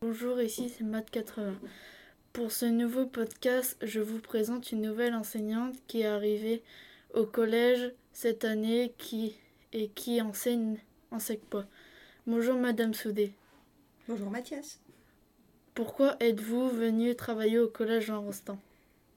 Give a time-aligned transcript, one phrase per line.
[0.00, 1.54] Bonjour, ici c'est Matt80.
[2.32, 6.62] Pour ce nouveau podcast, je vous présente une nouvelle enseignante qui est arrivée
[7.14, 9.34] au collège cette année qui,
[9.72, 10.78] et qui enseigne
[11.10, 11.66] en SECPA.
[12.28, 13.32] Bonjour Madame Soudé.
[14.06, 14.80] Bonjour Mathias.
[15.74, 18.58] Pourquoi êtes-vous venue travailler au collège en Rostand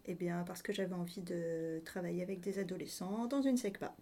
[0.08, 3.94] Eh bien parce que j'avais envie de travailler avec des adolescents dans une SECPA.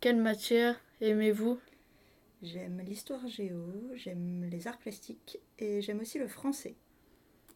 [0.00, 1.58] Quelle matière aimez-vous?
[2.42, 6.74] J'aime l'histoire géo, j'aime les arts plastiques et j'aime aussi le français.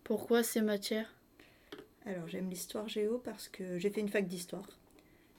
[0.04, 1.14] Pourquoi ces matières?
[2.06, 4.78] Alors j'aime l'histoire géo parce que j'ai fait une fac d'histoire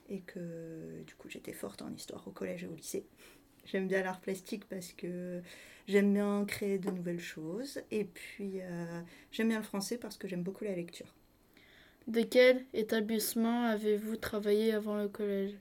[0.08, 3.06] et que du coup j'étais forte en histoire au collège et au lycée.
[3.64, 5.42] J'aime bien l'art plastique parce que
[5.88, 9.00] j'aime bien créer de nouvelles choses et puis euh,
[9.32, 11.14] j'aime bien le français parce que j'aime beaucoup la lecture.
[12.08, 15.54] De quel établissement avez-vous travaillé avant le collège?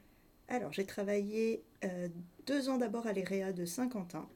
[0.48, 2.08] Alors j'ai travaillé euh,
[2.46, 4.28] deux ans d'abord à l'EREA de Saint-Quentin.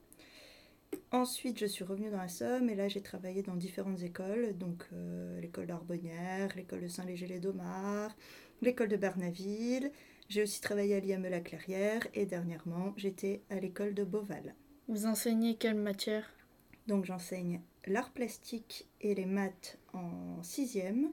[1.11, 4.85] Ensuite, je suis revenue dans la Somme et là, j'ai travaillé dans différentes écoles, donc
[4.93, 8.15] euh, l'école d'Arbonnière, l'école de Saint-Léger-les-Domards,
[8.61, 9.91] l'école de Bernaville.
[10.29, 14.55] J'ai aussi travaillé à l'IME-la-Clairière et dernièrement, j'étais à l'école de Beauval.
[14.87, 16.31] Vous enseignez quelle matière?
[16.87, 21.11] Donc, j'enseigne l'art plastique et les maths en sixième.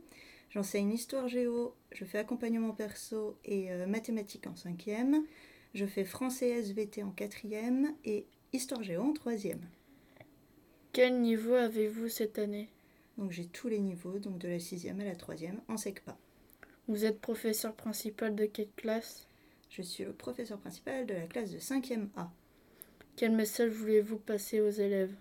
[0.51, 5.25] J'enseigne l'histoire géo, je fais accompagnement perso et euh, mathématiques en cinquième.
[5.75, 9.61] Je fais français SVT en quatrième et histoire géo en troisième.
[10.93, 12.71] Quel niveau avez-vous cette année?
[13.19, 16.17] Donc j'ai tous les niveaux, donc de la sixième à la troisième en SECPA.
[16.89, 19.27] Vous êtes professeur principal de quelle classe?
[19.69, 22.31] Je suis le professeur principal de la classe de 5e A.
[23.17, 25.15] Quel message voulez-vous passer aux élèves?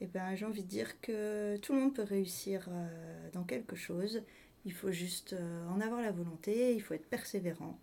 [0.00, 3.76] Eh bien, j'ai envie de dire que tout le monde peut réussir euh, dans quelque
[3.76, 4.22] chose.
[4.64, 7.78] Il faut juste euh, en avoir la volonté, il faut être persévérant.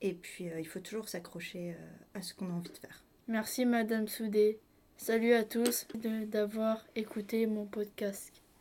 [0.00, 1.76] Et puis, euh, il faut toujours s'accrocher
[2.14, 3.04] à ce qu'on a envie de faire.
[3.28, 4.58] Merci Madame Soudé.
[4.96, 5.86] Salut à tous
[6.26, 8.39] d'avoir écouté mon podcast.